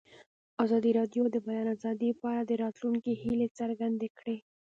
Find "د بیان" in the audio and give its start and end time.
1.35-1.67